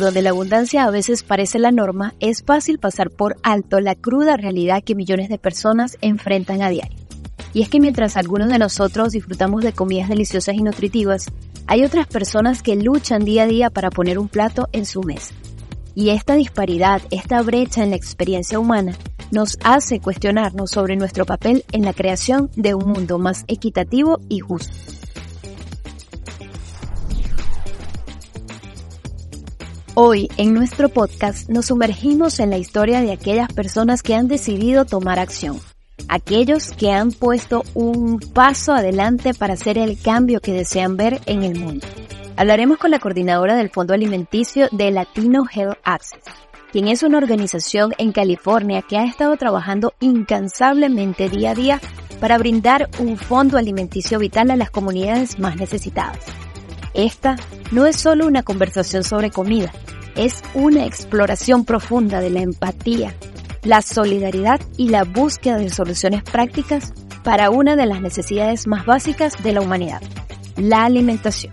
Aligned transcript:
donde 0.00 0.22
la 0.22 0.30
abundancia 0.30 0.84
a 0.84 0.90
veces 0.90 1.22
parece 1.22 1.58
la 1.58 1.72
norma, 1.72 2.14
es 2.20 2.42
fácil 2.42 2.78
pasar 2.78 3.10
por 3.10 3.36
alto 3.42 3.80
la 3.80 3.94
cruda 3.94 4.36
realidad 4.36 4.82
que 4.84 4.94
millones 4.94 5.28
de 5.28 5.38
personas 5.38 5.96
enfrentan 6.00 6.62
a 6.62 6.70
diario. 6.70 6.98
Y 7.52 7.62
es 7.62 7.68
que 7.68 7.80
mientras 7.80 8.16
algunos 8.16 8.48
de 8.48 8.58
nosotros 8.58 9.12
disfrutamos 9.12 9.62
de 9.62 9.72
comidas 9.72 10.08
deliciosas 10.08 10.54
y 10.54 10.62
nutritivas, 10.62 11.26
hay 11.66 11.84
otras 11.84 12.06
personas 12.06 12.62
que 12.62 12.76
luchan 12.76 13.24
día 13.24 13.44
a 13.44 13.46
día 13.46 13.70
para 13.70 13.90
poner 13.90 14.18
un 14.18 14.28
plato 14.28 14.68
en 14.72 14.86
su 14.86 15.02
mesa. 15.02 15.34
Y 15.94 16.10
esta 16.10 16.34
disparidad, 16.34 17.00
esta 17.10 17.40
brecha 17.42 17.82
en 17.82 17.90
la 17.90 17.96
experiencia 17.96 18.58
humana, 18.58 18.94
nos 19.30 19.58
hace 19.64 20.00
cuestionarnos 20.00 20.70
sobre 20.70 20.96
nuestro 20.96 21.24
papel 21.24 21.64
en 21.72 21.82
la 21.82 21.94
creación 21.94 22.50
de 22.54 22.74
un 22.74 22.90
mundo 22.90 23.18
más 23.18 23.44
equitativo 23.48 24.20
y 24.28 24.40
justo. 24.40 24.74
Hoy 29.98 30.28
en 30.36 30.52
nuestro 30.52 30.90
podcast 30.90 31.48
nos 31.48 31.64
sumergimos 31.68 32.38
en 32.38 32.50
la 32.50 32.58
historia 32.58 33.00
de 33.00 33.12
aquellas 33.12 33.50
personas 33.50 34.02
que 34.02 34.14
han 34.14 34.28
decidido 34.28 34.84
tomar 34.84 35.18
acción, 35.18 35.58
aquellos 36.06 36.72
que 36.72 36.92
han 36.92 37.12
puesto 37.12 37.62
un 37.72 38.20
paso 38.20 38.74
adelante 38.74 39.32
para 39.32 39.54
hacer 39.54 39.78
el 39.78 39.98
cambio 39.98 40.40
que 40.40 40.52
desean 40.52 40.98
ver 40.98 41.22
en 41.24 41.44
el 41.44 41.58
mundo. 41.58 41.86
Hablaremos 42.36 42.76
con 42.76 42.90
la 42.90 42.98
coordinadora 42.98 43.56
del 43.56 43.70
Fondo 43.70 43.94
Alimenticio 43.94 44.68
de 44.70 44.90
Latino 44.90 45.46
Health 45.50 45.78
Access, 45.82 46.24
quien 46.72 46.88
es 46.88 47.02
una 47.02 47.16
organización 47.16 47.94
en 47.96 48.12
California 48.12 48.82
que 48.82 48.98
ha 48.98 49.04
estado 49.04 49.34
trabajando 49.38 49.94
incansablemente 50.00 51.30
día 51.30 51.52
a 51.52 51.54
día 51.54 51.80
para 52.20 52.36
brindar 52.36 52.90
un 52.98 53.16
fondo 53.16 53.56
alimenticio 53.56 54.18
vital 54.18 54.50
a 54.50 54.56
las 54.56 54.70
comunidades 54.70 55.38
más 55.38 55.56
necesitadas. 55.56 56.18
Esta 56.92 57.36
no 57.72 57.84
es 57.86 57.96
solo 57.96 58.26
una 58.26 58.42
conversación 58.42 59.04
sobre 59.04 59.30
comida, 59.30 59.70
es 60.16 60.42
una 60.54 60.86
exploración 60.86 61.64
profunda 61.64 62.20
de 62.20 62.30
la 62.30 62.40
empatía, 62.40 63.14
la 63.62 63.82
solidaridad 63.82 64.60
y 64.76 64.88
la 64.88 65.04
búsqueda 65.04 65.58
de 65.58 65.70
soluciones 65.70 66.22
prácticas 66.22 66.92
para 67.22 67.50
una 67.50 67.76
de 67.76 67.86
las 67.86 68.00
necesidades 68.00 68.66
más 68.66 68.86
básicas 68.86 69.42
de 69.42 69.52
la 69.52 69.60
humanidad, 69.60 70.00
la 70.56 70.84
alimentación. 70.84 71.52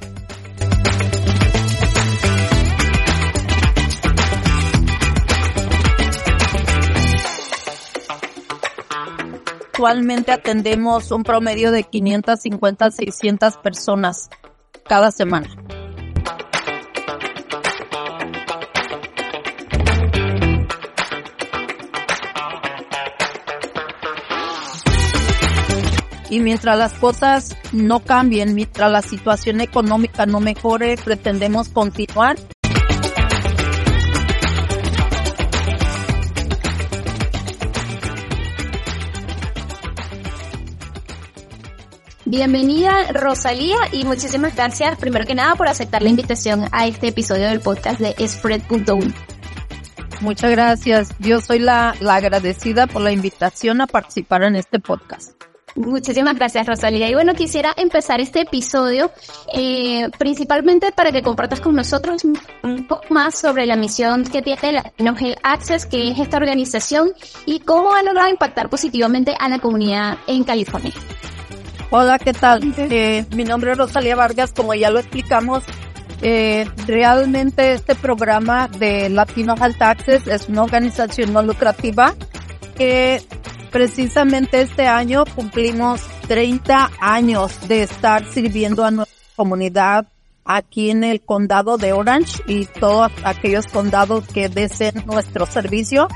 Actualmente 9.74 10.32
atendemos 10.32 11.12
un 11.12 11.24
promedio 11.24 11.72
de 11.72 11.84
550 11.84 12.86
a 12.86 12.92
600 12.92 13.58
personas 13.58 14.30
cada 14.88 15.12
semana. 15.12 15.50
Y 26.34 26.40
mientras 26.40 26.76
las 26.80 26.94
cosas 26.94 27.56
no 27.74 28.00
cambien, 28.00 28.56
mientras 28.56 28.92
la 28.92 29.04
situación 29.04 29.62
económica 29.62 30.26
no 30.26 30.40
mejore, 30.40 30.96
pretendemos 30.98 31.70
continuar 31.70 32.38
Bienvenida 42.26 43.12
Rosalía 43.12 43.78
y 43.92 44.04
muchísimas 44.04 44.56
gracias 44.56 44.98
primero 44.98 45.28
que 45.28 45.36
nada 45.36 45.54
por 45.54 45.68
aceptar 45.68 46.02
la 46.02 46.10
invitación 46.10 46.66
a 46.72 46.88
este 46.88 47.10
episodio 47.10 47.48
del 47.48 47.60
podcast 47.60 48.00
de 48.00 48.28
Spread.1. 48.28 49.14
Muchas 50.22 50.50
gracias. 50.50 51.10
Yo 51.20 51.40
soy 51.42 51.60
la, 51.60 51.94
la 52.00 52.16
agradecida 52.16 52.88
por 52.88 53.04
la 53.04 53.12
invitación 53.12 53.82
a 53.82 53.86
participar 53.86 54.42
en 54.42 54.56
este 54.56 54.80
podcast. 54.80 55.53
Muchísimas 55.76 56.36
gracias, 56.36 56.68
Rosalía. 56.68 57.10
Y 57.10 57.16
bueno, 57.16 57.34
quisiera 57.34 57.74
empezar 57.76 58.22
este 58.22 58.42
episodio 58.42 59.12
eh, 59.54 60.10
principalmente 60.20 60.92
para 60.92 61.12
que 61.12 61.24
compartas 61.24 61.62
con 61.62 61.76
nosotros 61.76 62.24
un 62.24 62.88
poco 62.88 63.06
más 63.10 63.36
sobre 63.36 63.66
la 63.66 63.76
misión 63.76 64.24
que 64.24 64.42
tiene 64.42 64.74
Latino 64.74 65.16
Health 65.20 65.40
Access, 65.42 65.86
que 65.86 66.12
es 66.12 66.20
esta 66.20 66.38
organización, 66.38 67.12
y 67.46 67.60
cómo 67.60 67.94
ha 67.94 68.04
logrado 68.04 68.30
impactar 68.30 68.70
positivamente 68.70 69.36
a 69.40 69.50
la 69.50 69.60
comunidad 69.60 70.18
en 70.28 70.44
California. 70.44 70.94
Hola, 71.90 72.20
¿qué 72.20 72.34
tal? 72.34 72.74
Eh, 72.78 73.26
mi 73.36 73.44
nombre 73.44 73.72
es 73.72 73.78
Rosalía 73.78 74.16
Vargas, 74.16 74.54
como 74.54 74.74
ya 74.74 74.90
lo 74.92 75.00
explicamos, 75.00 75.64
eh, 76.26 76.66
realmente 76.88 77.74
este 77.74 77.96
programa 77.96 78.68
de 78.68 79.10
Latino 79.10 79.56
Health 79.58 79.82
Access 79.82 80.28
es 80.28 80.48
una 80.48 80.64
organización 80.64 81.34
no 81.34 81.44
lucrativa 81.44 82.16
que 82.78 83.22
precisamente 83.74 84.62
este 84.62 84.88
año 84.88 85.26
cumplimos 85.36 86.00
30 86.28 86.92
años 87.02 87.68
de 87.68 87.84
estar 87.84 88.26
sirviendo 88.32 88.86
a 88.86 88.92
nuestra 88.92 89.18
comunidad 89.36 90.06
aquí 90.46 90.92
en 90.92 91.04
el 91.04 91.22
condado 91.22 91.78
de 91.78 91.92
Orange 91.92 92.42
y 92.48 92.66
todos 92.66 93.12
aquellos 93.24 93.66
condados 93.68 94.26
que 94.28 94.48
deseen 94.48 95.04
nuestro 95.06 95.46
servicio. 95.46 96.08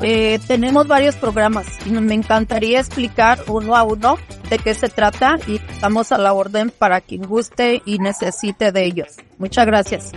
Eh, 0.00 0.38
tenemos 0.46 0.86
varios 0.86 1.16
programas 1.16 1.66
y 1.84 1.90
me 1.90 2.14
encantaría 2.14 2.78
explicar 2.78 3.40
uno 3.48 3.74
a 3.74 3.82
uno 3.82 4.16
de 4.48 4.58
qué 4.58 4.74
se 4.74 4.88
trata 4.88 5.38
y 5.48 5.56
estamos 5.56 6.12
a 6.12 6.18
la 6.18 6.34
orden 6.34 6.70
para 6.70 7.00
quien 7.00 7.22
guste 7.22 7.82
y 7.84 7.98
necesite 7.98 8.70
de 8.70 8.84
ellos. 8.84 9.16
Muchas 9.38 9.66
gracias. 9.66 10.12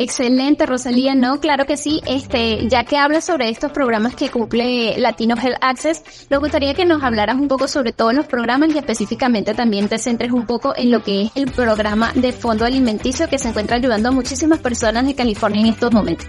Excelente, 0.00 0.64
Rosalía. 0.64 1.16
No, 1.16 1.40
claro 1.40 1.66
que 1.66 1.76
sí. 1.76 2.00
Este, 2.06 2.68
ya 2.68 2.84
que 2.84 2.96
hablas 2.96 3.24
sobre 3.24 3.48
estos 3.48 3.72
programas 3.72 4.14
que 4.14 4.30
cumple 4.30 4.96
Latino 4.96 5.34
Health 5.36 5.58
Access, 5.60 6.04
me 6.30 6.36
gustaría 6.36 6.72
que 6.72 6.84
nos 6.84 7.02
hablaras 7.02 7.34
un 7.34 7.48
poco 7.48 7.66
sobre 7.66 7.92
todos 7.92 8.14
los 8.14 8.24
programas 8.26 8.72
y 8.72 8.78
específicamente 8.78 9.54
también 9.54 9.88
te 9.88 9.98
centres 9.98 10.30
un 10.30 10.46
poco 10.46 10.72
en 10.76 10.92
lo 10.92 11.02
que 11.02 11.22
es 11.22 11.30
el 11.34 11.50
programa 11.50 12.12
de 12.14 12.30
fondo 12.30 12.64
alimenticio 12.64 13.28
que 13.28 13.40
se 13.40 13.48
encuentra 13.48 13.76
ayudando 13.76 14.10
a 14.10 14.12
muchísimas 14.12 14.60
personas 14.60 15.04
de 15.04 15.16
California 15.16 15.62
en 15.62 15.66
estos 15.66 15.92
momentos. 15.92 16.28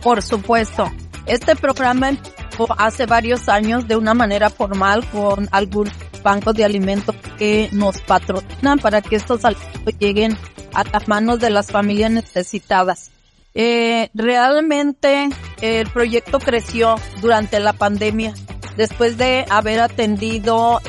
Por 0.00 0.22
supuesto. 0.22 0.92
Este 1.26 1.56
programa 1.56 2.12
hace 2.78 3.06
varios 3.06 3.48
años 3.48 3.88
de 3.88 3.96
una 3.96 4.14
manera 4.14 4.48
formal 4.48 5.04
con 5.10 5.48
algunos 5.50 5.92
bancos 6.22 6.54
de 6.54 6.64
alimentos 6.64 7.16
que 7.36 7.68
nos 7.72 8.00
patrocinan 8.02 8.78
para 8.78 9.02
que 9.02 9.16
estos 9.16 9.44
alimentos 9.44 9.94
lleguen 9.98 10.36
a 10.74 10.84
las 10.84 11.08
manos 11.08 11.40
de 11.40 11.50
las 11.50 11.70
familias 11.70 12.10
necesitadas. 12.10 13.10
Eh, 13.54 14.10
realmente 14.14 15.28
el 15.60 15.88
proyecto 15.88 16.38
creció 16.38 16.96
durante 17.20 17.60
la 17.60 17.72
pandemia. 17.72 18.34
Después 18.76 19.18
de 19.18 19.44
haber 19.50 19.80
atendido 19.80 20.80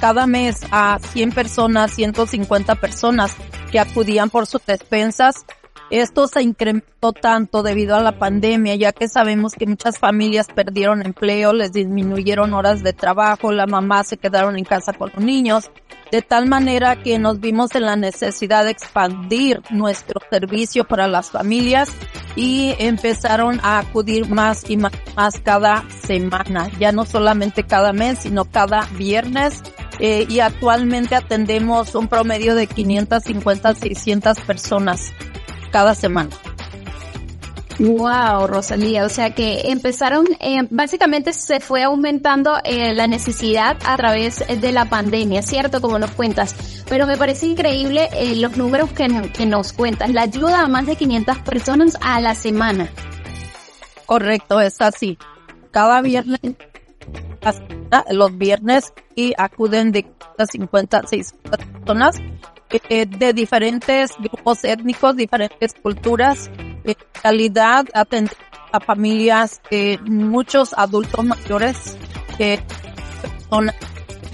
cada 0.00 0.26
mes 0.26 0.60
a 0.70 0.98
100 1.12 1.32
personas, 1.32 1.92
150 1.92 2.74
personas 2.74 3.34
que 3.70 3.78
acudían 3.78 4.30
por 4.30 4.46
sus 4.46 4.64
despensas, 4.66 5.46
esto 5.90 6.26
se 6.26 6.42
incrementó 6.42 7.12
tanto 7.12 7.62
debido 7.62 7.94
a 7.94 8.02
la 8.02 8.18
pandemia, 8.18 8.74
ya 8.74 8.92
que 8.92 9.08
sabemos 9.08 9.54
que 9.54 9.66
muchas 9.66 9.98
familias 9.98 10.48
perdieron 10.52 11.06
empleo, 11.06 11.52
les 11.52 11.72
disminuyeron 11.72 12.54
horas 12.54 12.82
de 12.82 12.92
trabajo, 12.92 13.52
la 13.52 13.66
mamá 13.66 14.02
se 14.02 14.16
quedaron 14.16 14.58
en 14.58 14.64
casa 14.64 14.92
con 14.92 15.12
los 15.14 15.24
niños, 15.24 15.70
de 16.10 16.22
tal 16.22 16.46
manera 16.46 16.96
que 17.02 17.18
nos 17.18 17.40
vimos 17.40 17.74
en 17.74 17.82
la 17.82 17.96
necesidad 17.96 18.64
de 18.64 18.70
expandir 18.70 19.60
nuestro 19.70 20.20
servicio 20.30 20.84
para 20.84 21.08
las 21.08 21.30
familias 21.30 21.90
y 22.36 22.74
empezaron 22.78 23.60
a 23.62 23.78
acudir 23.78 24.28
más 24.28 24.68
y 24.68 24.76
más, 24.76 24.92
cada 25.42 25.84
semana, 26.06 26.70
ya 26.78 26.92
no 26.92 27.04
solamente 27.04 27.64
cada 27.64 27.92
mes, 27.92 28.20
sino 28.20 28.44
cada 28.44 28.82
viernes. 28.96 29.62
Eh, 29.98 30.26
y 30.28 30.40
actualmente 30.40 31.14
atendemos 31.14 31.94
un 31.94 32.06
promedio 32.08 32.54
de 32.54 32.66
550 32.66 33.74
600 33.74 34.40
personas 34.40 35.12
cada 35.72 35.94
semana. 35.94 36.30
Wow, 37.78 38.46
Rosalía, 38.46 39.04
o 39.04 39.10
sea 39.10 39.34
que 39.34 39.70
empezaron, 39.70 40.26
eh, 40.40 40.66
básicamente 40.70 41.34
se 41.34 41.60
fue 41.60 41.82
aumentando 41.82 42.58
eh, 42.64 42.94
la 42.94 43.06
necesidad 43.06 43.76
a 43.84 43.96
través 43.98 44.42
de 44.48 44.72
la 44.72 44.86
pandemia, 44.86 45.42
¿cierto? 45.42 45.82
Como 45.82 45.98
nos 45.98 46.10
cuentas. 46.12 46.56
Pero 46.88 47.06
me 47.06 47.18
parece 47.18 47.46
increíble 47.46 48.08
eh, 48.14 48.34
los 48.36 48.56
números 48.56 48.90
que, 48.92 49.30
que 49.30 49.44
nos 49.44 49.74
cuentas, 49.74 50.10
la 50.10 50.22
ayuda 50.22 50.62
a 50.62 50.68
más 50.68 50.86
de 50.86 50.96
500 50.96 51.38
personas 51.40 51.98
a 52.00 52.18
la 52.20 52.34
semana. 52.34 52.88
Correcto, 54.06 54.58
es 54.60 54.80
así. 54.80 55.18
Cada 55.70 56.00
viernes, 56.00 56.40
los 58.10 58.38
viernes 58.38 58.94
y 59.14 59.34
acuden 59.36 59.92
de 59.92 60.06
50 60.50 60.98
a 60.98 61.06
6 61.06 61.34
personas 61.84 62.16
de 62.70 63.32
diferentes 63.34 64.12
grupos 64.18 64.64
étnicos, 64.64 65.16
diferentes 65.16 65.74
culturas, 65.74 66.50
eh, 66.86 66.94
calidad, 67.22 67.86
atender 67.92 68.36
a 68.72 68.80
familias, 68.80 69.60
eh, 69.70 69.98
muchos 70.04 70.72
adultos 70.74 71.24
mayores 71.24 71.96
que 72.36 72.60
son 73.48 73.70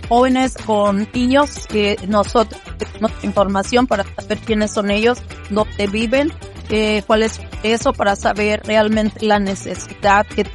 jóvenes 0.08 0.54
con 0.66 1.08
niños 1.12 1.66
que 1.68 1.96
nosotros 2.06 2.60
tenemos 2.78 3.12
información 3.24 3.86
para 3.86 4.04
saber 4.04 4.38
quiénes 4.38 4.70
son 4.72 4.90
ellos, 4.90 5.18
dónde 5.50 5.86
viven, 5.86 6.32
eh, 6.70 7.02
cuál 7.06 7.22
es 7.22 7.40
eso 7.62 7.92
para 7.92 8.16
saber 8.16 8.62
realmente 8.64 9.24
la 9.24 9.38
necesidad 9.38 10.26
que 10.26 10.46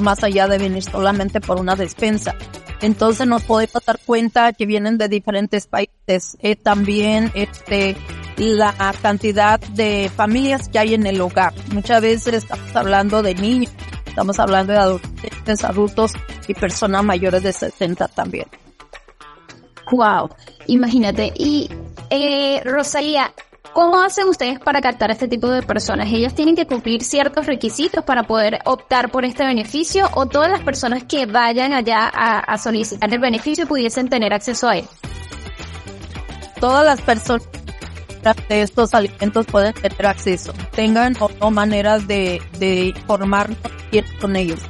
más 0.00 0.22
allá 0.24 0.46
de 0.48 0.58
venir 0.58 0.82
solamente 0.82 1.40
por 1.40 1.60
una 1.60 1.76
despensa. 1.76 2.34
Entonces 2.80 3.26
nos 3.26 3.42
podemos 3.44 3.84
dar 3.84 3.98
cuenta 4.04 4.52
que 4.52 4.66
vienen 4.66 4.98
de 4.98 5.08
diferentes 5.08 5.66
países. 5.66 6.36
Eh, 6.40 6.56
también 6.56 7.30
este 7.34 7.96
la 8.36 8.74
cantidad 9.00 9.60
de 9.60 10.10
familias 10.14 10.68
que 10.68 10.78
hay 10.78 10.94
en 10.94 11.06
el 11.06 11.20
hogar. 11.20 11.52
Muchas 11.72 12.02
veces 12.02 12.34
estamos 12.34 12.74
hablando 12.74 13.22
de 13.22 13.34
niños, 13.34 13.72
estamos 14.06 14.38
hablando 14.38 14.72
de 14.72 14.78
adolescentes, 14.78 15.64
adultos 15.64 16.12
y 16.48 16.54
personas 16.54 17.04
mayores 17.04 17.42
de 17.42 17.52
60 17.52 18.08
también. 18.08 18.46
Wow, 19.90 20.30
imagínate. 20.66 21.32
Y 21.36 21.68
eh, 22.08 22.62
Rosalía, 22.64 23.32
¿cómo 23.74 24.00
hacen 24.00 24.26
ustedes 24.28 24.58
para 24.58 24.80
captar 24.80 25.10
a 25.10 25.12
este 25.12 25.28
tipo 25.28 25.48
de 25.48 25.62
personas? 25.62 26.08
¿Ellos 26.10 26.34
tienen 26.34 26.56
que 26.56 26.66
cumplir 26.66 27.02
ciertos 27.02 27.46
requisitos 27.46 28.02
para 28.04 28.22
poder 28.22 28.60
optar 28.64 29.10
por 29.10 29.24
este 29.24 29.44
beneficio 29.44 30.08
o 30.14 30.26
todas 30.26 30.50
las 30.50 30.60
personas 30.60 31.04
que 31.04 31.26
vayan 31.26 31.74
allá 31.74 32.10
a, 32.12 32.38
a 32.38 32.58
solicitar 32.58 33.12
el 33.12 33.18
beneficio 33.18 33.66
pudiesen 33.66 34.08
tener 34.08 34.32
acceso 34.32 34.68
a 34.68 34.78
él? 34.78 34.86
Todas 36.58 36.86
las 36.86 37.00
personas 37.00 37.46
de 38.48 38.62
estos 38.62 38.94
alimentos 38.94 39.46
pueden 39.46 39.74
tener 39.74 40.06
acceso, 40.06 40.52
tengan 40.74 41.16
o 41.20 41.30
no 41.40 41.50
maneras 41.50 42.06
de, 42.06 42.40
de 42.58 42.86
informarnos 42.96 43.58
con 44.20 44.36
ellos. 44.36 44.60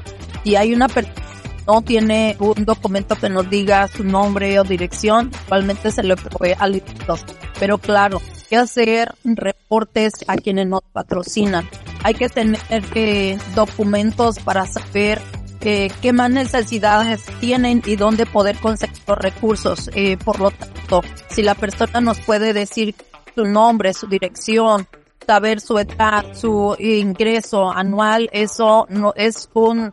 Si 0.44 0.56
hay 0.56 0.75
una 0.75 0.88
persona 0.88 1.22
no 1.66 1.82
tiene 1.82 2.37
un 2.38 2.64
documento 2.64 3.16
que 3.16 3.28
nos 3.28 3.49
diga 3.49 3.88
su 3.88 4.04
nombre 4.04 4.58
o 4.58 4.64
dirección, 4.64 5.31
igualmente 5.46 5.90
se 5.90 6.02
le 6.02 6.16
provee 6.16 6.54
alimentos. 6.58 7.25
Pero 7.58 7.78
claro, 7.78 8.20
hay 8.20 8.43
que 8.49 8.56
hacer 8.56 9.14
reportes 9.25 10.12
a 10.26 10.37
quienes 10.37 10.66
nos 10.66 10.82
patrocinan. 10.93 11.69
Hay 12.02 12.14
que 12.14 12.28
tener 12.28 12.60
eh, 12.94 13.38
documentos 13.55 14.38
para 14.40 14.66
saber 14.66 15.22
eh, 15.60 15.90
qué 16.00 16.12
más 16.12 16.31
necesidades 16.31 17.22
tienen 17.38 17.82
y 17.87 17.94
dónde 17.94 18.26
poder 18.26 18.56
conseguir 18.56 18.98
los 19.06 19.19
recursos. 19.19 19.90
Eh, 19.94 20.16
por 20.16 20.40
lo 20.40 20.50
tanto, 20.50 21.02
si 21.28 21.43
la 21.43 21.55
persona 21.55 22.00
nos 22.00 22.19
puede 22.19 22.52
decir 22.52 22.96
su 23.34 23.44
nombre, 23.44 23.93
su 23.94 24.06
dirección, 24.06 24.87
saber 25.26 25.61
su 25.61 25.79
edad, 25.79 26.34
su 26.34 26.76
ingreso 26.79 27.70
anual, 27.70 28.29
eso 28.32 28.87
no 28.88 29.12
es 29.17 29.49
un 29.55 29.93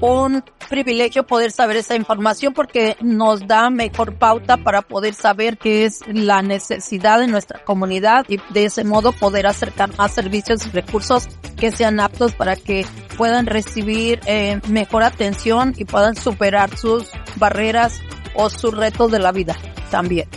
un 0.00 0.44
privilegio 0.68 1.26
poder 1.26 1.50
saber 1.50 1.76
esa 1.76 1.96
información 1.96 2.52
porque 2.52 2.96
nos 3.00 3.46
da 3.46 3.70
mejor 3.70 4.14
pauta 4.14 4.56
para 4.56 4.82
poder 4.82 5.14
saber 5.14 5.58
qué 5.58 5.84
es 5.84 6.00
la 6.06 6.42
necesidad 6.42 7.18
de 7.18 7.26
nuestra 7.26 7.64
comunidad 7.64 8.24
y 8.28 8.38
de 8.52 8.66
ese 8.66 8.84
modo 8.84 9.12
poder 9.12 9.46
acercar 9.46 9.96
más 9.96 10.12
servicios 10.12 10.66
y 10.66 10.70
recursos 10.70 11.28
que 11.56 11.70
sean 11.72 12.00
aptos 12.00 12.34
para 12.34 12.54
que 12.54 12.86
puedan 13.16 13.46
recibir 13.46 14.20
eh, 14.26 14.60
mejor 14.68 15.02
atención 15.02 15.74
y 15.76 15.84
puedan 15.84 16.14
superar 16.14 16.76
sus 16.76 17.08
barreras 17.36 18.00
o 18.34 18.50
sus 18.50 18.74
retos 18.76 19.10
de 19.10 19.18
la 19.18 19.32
vida 19.32 19.56
también. 19.90 20.28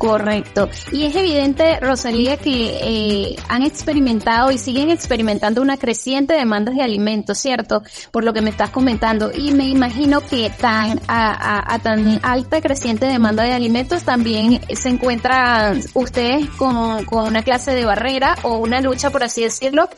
Correcto. 0.00 0.70
Y 0.92 1.04
es 1.04 1.14
evidente, 1.14 1.78
Rosalía, 1.78 2.38
que 2.38 2.78
eh, 2.80 3.36
han 3.50 3.62
experimentado 3.62 4.50
y 4.50 4.56
siguen 4.56 4.88
experimentando 4.88 5.60
una 5.60 5.76
creciente 5.76 6.32
demanda 6.32 6.72
de 6.72 6.80
alimentos, 6.80 7.36
¿cierto? 7.36 7.82
Por 8.10 8.24
lo 8.24 8.32
que 8.32 8.40
me 8.40 8.48
estás 8.48 8.70
comentando. 8.70 9.30
Y 9.30 9.52
me 9.52 9.68
imagino 9.68 10.22
que 10.22 10.48
tan 10.58 10.98
a, 11.06 11.78
tan 11.82 12.18
alta 12.22 12.62
creciente 12.62 13.04
demanda 13.04 13.42
de 13.42 13.52
alimentos 13.52 14.02
también 14.02 14.62
se 14.74 14.88
encuentran 14.88 15.82
ustedes 15.92 16.48
con, 16.48 17.04
con 17.04 17.28
una 17.28 17.42
clase 17.42 17.74
de 17.74 17.84
barrera 17.84 18.36
o 18.42 18.56
una 18.56 18.80
lucha, 18.80 19.10
por 19.10 19.22
así 19.22 19.42
decirlo, 19.42 19.90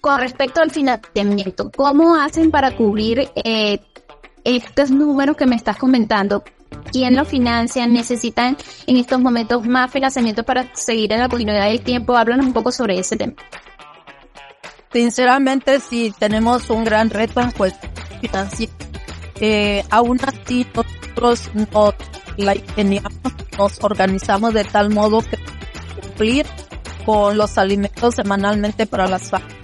con 0.00 0.20
respecto 0.20 0.62
al 0.62 0.70
financiamiento. 0.70 1.70
¿Cómo 1.76 2.14
hacen 2.14 2.50
para 2.50 2.74
cubrir 2.74 3.28
eh, 3.34 3.78
estos 4.42 4.90
números 4.90 5.36
que 5.36 5.44
me 5.44 5.56
estás 5.56 5.76
comentando? 5.76 6.42
Quién 6.90 7.16
lo 7.16 7.24
financia, 7.24 7.86
necesitan 7.86 8.56
en 8.86 8.96
estos 8.96 9.20
momentos 9.20 9.66
más 9.66 9.90
financiamiento 9.90 10.42
para 10.42 10.74
seguir 10.74 11.12
en 11.12 11.20
la 11.20 11.28
continuidad 11.28 11.68
del 11.68 11.80
tiempo. 11.80 12.16
Háblanos 12.16 12.46
un 12.46 12.52
poco 12.52 12.72
sobre 12.72 12.98
ese 12.98 13.16
tema. 13.16 13.34
Sinceramente, 14.92 15.78
sí, 15.80 16.12
tenemos 16.18 16.68
un 16.68 16.84
gran 16.84 17.10
reto 17.10 17.40
en 17.40 17.52
cuestión 17.52 17.92
financiera. 18.20 18.72
Eh, 19.40 19.84
aún 19.90 20.18
así, 20.22 20.66
nosotros 20.74 21.50
nos, 21.54 21.94
la 22.36 22.54
nos 23.56 23.78
organizamos 23.82 24.52
de 24.52 24.64
tal 24.64 24.90
modo 24.90 25.22
que 25.22 25.38
cumplir 26.00 26.46
con 27.06 27.38
los 27.38 27.56
alimentos 27.56 28.16
semanalmente 28.16 28.86
para 28.86 29.06
las 29.06 29.30
familias. 29.30 29.60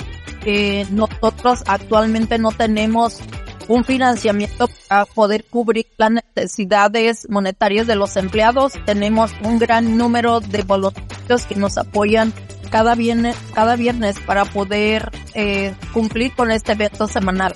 Eh, 0.48 0.86
nosotros 0.90 1.64
actualmente 1.66 2.38
no 2.38 2.52
tenemos 2.52 3.18
un 3.68 3.84
financiamiento 3.84 4.68
para 4.88 5.04
poder 5.06 5.44
cubrir 5.44 5.86
las 5.96 6.10
necesidades 6.10 7.28
monetarias 7.28 7.86
de 7.86 7.96
los 7.96 8.16
empleados. 8.16 8.74
Tenemos 8.84 9.32
un 9.42 9.58
gran 9.58 9.96
número 9.96 10.40
de 10.40 10.62
voluntarios 10.62 11.46
que 11.46 11.56
nos 11.56 11.78
apoyan 11.78 12.32
cada 12.70 12.94
viernes, 12.94 13.36
cada 13.54 13.76
viernes 13.76 14.18
para 14.20 14.44
poder 14.44 15.10
eh, 15.34 15.74
cumplir 15.92 16.34
con 16.34 16.50
este 16.50 16.72
evento 16.72 17.06
semanal. 17.06 17.54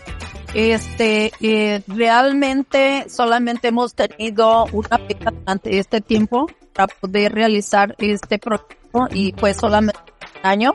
Este, 0.54 1.32
eh, 1.40 1.82
realmente 1.86 3.06
solamente 3.08 3.68
hemos 3.68 3.94
tenido 3.94 4.66
una 4.72 4.98
beca 4.98 5.30
durante 5.30 5.78
este 5.78 6.00
tiempo 6.00 6.48
para 6.72 6.88
poder 6.88 7.32
realizar 7.32 7.94
este 7.98 8.38
proyecto 8.38 9.08
y 9.12 9.32
fue 9.36 9.54
solamente 9.54 10.00
un 10.42 10.50
año. 10.50 10.74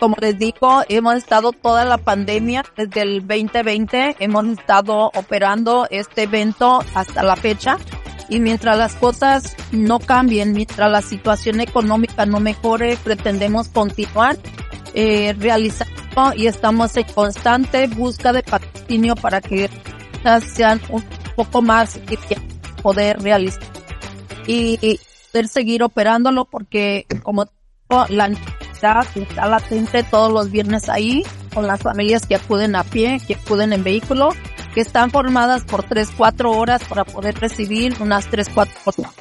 Como 0.00 0.16
les 0.20 0.38
digo, 0.38 0.82
hemos 0.88 1.14
estado 1.14 1.52
toda 1.52 1.84
la 1.84 1.96
pandemia 1.96 2.64
desde 2.76 3.02
el 3.02 3.26
2020, 3.26 4.16
hemos 4.18 4.46
estado 4.46 5.10
operando 5.14 5.86
este 5.90 6.24
evento 6.24 6.80
hasta 6.94 7.22
la 7.22 7.36
fecha. 7.36 7.78
Y 8.28 8.40
mientras 8.40 8.76
las 8.76 8.94
cosas 8.96 9.56
no 9.70 10.00
cambien, 10.00 10.52
mientras 10.52 10.90
la 10.90 11.00
situación 11.00 11.60
económica 11.60 12.26
no 12.26 12.40
mejore, 12.40 12.98
pretendemos 13.02 13.68
continuar 13.68 14.36
eh, 14.94 15.34
realizando 15.38 15.96
y 16.34 16.46
estamos 16.46 16.96
en 16.96 17.04
constante 17.04 17.86
busca 17.86 18.32
de 18.32 18.42
patrocinio 18.42 19.14
para 19.14 19.40
que 19.40 19.70
sean 20.54 20.80
un 20.88 21.04
poco 21.36 21.62
más 21.62 22.00
poder 22.82 23.20
realizar 23.20 23.62
y 24.46 24.98
poder 25.30 25.48
seguir 25.48 25.82
operándolo 25.82 26.46
porque 26.46 27.06
como 27.22 27.46
la 28.08 28.30
está 29.14 29.46
latente 29.46 30.02
todos 30.02 30.32
los 30.32 30.50
viernes 30.50 30.88
ahí 30.88 31.22
con 31.52 31.66
las 31.66 31.80
familias 31.80 32.26
que 32.26 32.36
acuden 32.36 32.76
a 32.76 32.84
pie, 32.84 33.20
que 33.26 33.34
acuden 33.34 33.72
en 33.72 33.82
vehículo, 33.82 34.30
que 34.74 34.80
están 34.80 35.10
formadas 35.10 35.64
por 35.64 35.82
3, 35.82 36.10
4 36.16 36.50
horas 36.50 36.84
para 36.84 37.04
poder 37.04 37.38
recibir 37.38 37.94
unas 38.00 38.26
3, 38.26 38.48
4 38.54 38.74
horas 38.84 39.14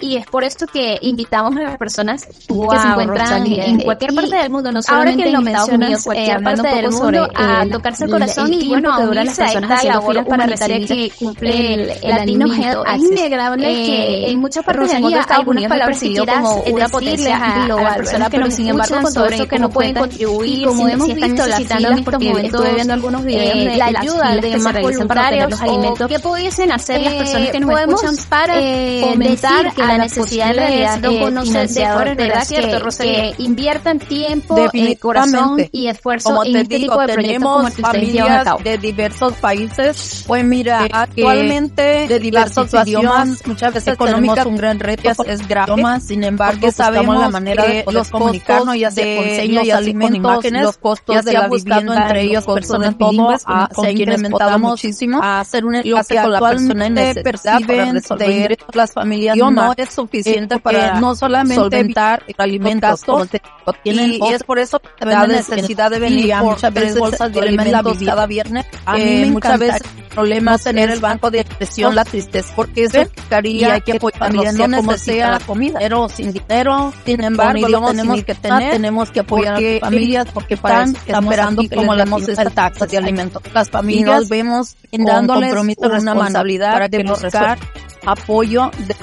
y 0.00 0.16
es 0.16 0.26
por 0.26 0.44
esto 0.44 0.66
que 0.66 0.98
invitamos 1.02 1.56
a 1.56 1.62
las 1.62 1.78
personas 1.78 2.26
que 2.26 2.78
se 2.78 2.88
encuentran 2.88 3.46
en 3.46 3.80
cualquier 3.80 4.14
parte 4.14 4.36
del 4.36 4.50
mundo, 4.50 4.72
no 4.72 4.82
solamente 4.82 5.28
en 5.28 5.48
Estados 5.48 5.68
Unidos, 5.70 6.04
cualquier 6.04 6.40
eh, 6.40 6.42
parte 6.42 6.68
del 6.68 6.90
mundo, 6.90 7.28
a 7.34 7.66
tocarse 7.70 8.04
el 8.04 8.10
corazón 8.10 8.52
y, 8.52 8.68
bueno, 8.68 8.92
a 8.92 8.98
unirse 9.00 9.42
las 9.42 9.52
personas 9.52 9.70
a 9.70 9.74
esta 9.76 9.94
labor 9.94 10.26
para 10.26 10.46
que 10.46 11.12
cumple 11.18 11.74
el, 11.74 11.90
el 12.02 12.10
Latino 12.10 12.46
Health 12.46 12.86
Es. 12.94 13.02
innegable 13.02 13.72
eh, 13.72 13.86
que 13.86 14.30
en 14.30 14.38
muchas 14.38 14.64
partes 14.64 14.92
del 14.92 15.02
mundo 15.02 15.18
Estados 15.18 15.46
Unidos 15.46 15.68
palabras 15.68 16.00
como 16.00 16.62
una 16.62 16.88
potencia 16.88 17.64
global, 17.66 18.02
que 18.30 18.38
nos 18.38 18.54
sin 18.54 18.68
embargo 18.68 19.02
con 19.02 19.14
todo 19.14 19.26
eso 19.26 19.48
que 19.48 19.58
no 19.58 19.70
pueden 19.70 19.94
contribuir 19.94 20.58
y 20.60 20.64
como 20.64 20.88
hemos 20.88 21.14
visto 21.14 21.46
necesitando 21.46 21.88
en 21.88 21.98
estos 21.98 22.22
momentos 22.22 22.74
viendo 22.74 22.92
algunos 22.92 23.24
videos 23.24 23.58
de 23.58 23.76
la 23.76 23.86
ayuda 23.86 24.40
que 24.40 24.58
realizan 24.58 25.08
para 25.08 25.26
obtener 25.26 25.50
los 25.50 25.60
alimentos 25.60 26.08
qué 26.08 26.18
pudiesen 26.18 26.72
hacer 26.72 27.00
las 27.02 27.14
personas 27.14 27.50
que 27.50 27.60
nos 27.60 27.80
escuchan 27.80 28.16
para 28.28 28.54
fomentar 28.54 29.74
que 29.82 29.86
la 29.86 29.98
necesidad 29.98 30.48
de 30.48 30.52
realidad 30.54 30.98
de 30.98 31.42
financiadores, 31.42 32.16
¿verdad? 32.16 32.44
Cierto, 32.44 32.88
que, 32.98 33.34
inviertan 33.38 33.98
tiempo, 33.98 34.70
eh, 34.72 34.96
corazón 34.96 35.68
y 35.72 35.88
esfuerzo 35.88 36.44
en 36.44 36.56
este 36.56 36.78
tipo 36.78 37.00
de 37.00 37.12
proyectos 37.12 37.52
como 37.52 37.68
el 37.68 37.74
que 37.74 37.82
familias 37.82 38.46
de 38.62 38.78
diversos 38.78 39.34
países. 39.34 40.24
Pues 40.26 40.44
mira, 40.44 40.86
actualmente 40.90 42.06
de 42.08 42.18
diversos 42.18 42.72
idiomas, 42.74 43.46
muchas 43.46 43.74
veces 43.74 43.94
económicas 43.94 44.46
un 44.46 44.56
gran 44.56 44.78
reto 44.78 45.24
es 45.24 45.46
grave. 45.46 45.72
Sin 46.00 46.24
embargo, 46.24 46.70
sabemos 46.70 47.18
la 47.18 47.30
manera 47.30 47.64
de 47.64 47.84
los 47.90 48.10
comunicarnos 48.10 48.76
y 48.76 48.84
hacer 48.84 49.16
con 49.16 49.24
señas 49.26 49.64
y 49.66 49.70
alimentos, 49.70 50.44
los 50.50 50.76
costos 50.76 51.24
de 51.24 51.32
la 51.32 51.48
vivienda 51.48 52.02
entre 52.02 52.22
ellos 52.22 52.44
personas 52.44 52.96
bilingües 52.96 53.42
se 53.42 53.86
han 53.86 53.96
incrementado 53.96 54.58
muchísimo 54.58 55.20
a 55.22 55.40
hacer 55.40 55.64
un 55.64 55.76
enlace 55.76 56.16
con 56.16 56.32
la 56.32 56.40
persona 56.40 56.86
en 56.86 56.94
necesidad 56.94 57.60
para 57.66 57.92
resolver 57.92 58.58
las 58.72 58.92
familias 58.92 59.36
no 59.52 59.71
es 59.76 59.92
suficiente 59.92 60.58
para 60.58 61.00
no 61.00 61.14
solamente 61.14 61.56
solventar 61.56 62.24
alimentos 62.38 63.04
como 63.04 63.26
te, 63.26 63.40
tienen 63.82 64.12
y, 64.12 64.32
es 64.32 64.42
por 64.42 64.58
eso 64.58 64.80
la 65.00 65.26
necesidad 65.26 65.90
de 65.90 65.98
venir 65.98 66.34
por 66.38 66.52
muchas 66.52 66.74
veces 66.74 66.98
bolsas 66.98 67.32
de 67.32 67.40
alimentos 67.40 67.98
cada 68.04 68.26
viernes. 68.26 68.66
A 68.84 68.96
mí 68.96 69.04
me 69.04 69.30
muchas 69.30 69.58
veces 69.58 69.82
problemas 70.14 70.62
tener 70.62 70.90
el 70.90 71.00
banco 71.00 71.30
de 71.30 71.40
expresión, 71.40 71.94
la 71.94 72.04
tristeza, 72.04 72.52
porque 72.54 72.84
eso 72.84 72.98
significaría 72.98 73.80
que 73.80 73.92
apoyar 73.92 74.54
no 74.54 74.76
como 74.76 74.98
sea 74.98 75.32
la 75.32 75.40
comida, 75.40 75.78
pero 75.78 76.08
sin 76.08 76.32
dinero, 76.32 76.92
sin 77.04 77.22
embargo, 77.24 77.68
lo 77.68 77.86
tenemos 77.86 78.24
que 78.24 78.34
tener, 78.34 78.72
tenemos 78.72 79.10
que 79.10 79.20
apoyar 79.20 79.56
a 79.56 79.60
las 79.60 79.80
familias 79.80 80.26
porque 80.32 80.56
para 80.56 80.84
están 80.84 80.96
esperando 81.06 81.62
como 81.74 81.94
le 81.94 82.04
demos 82.04 82.28
esta 82.28 82.50
taxa 82.50 82.86
de 82.86 82.98
alimentos. 82.98 83.42
Las 83.52 83.70
familias 83.70 84.28
vemos 84.28 84.76
dándoles 84.92 85.50
compromiso, 85.50 85.88
responsabilidad 85.88 86.72
para 86.72 86.88
de 86.88 87.04
buscar 87.04 87.58
apoyo 88.04 88.70
de 88.86 88.94